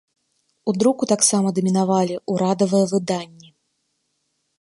У 0.71 0.73
друку 0.81 1.03
таксама 1.11 1.47
дамінавалі 1.57 2.15
ўрадавыя 2.37 2.85
выданні. 2.93 3.49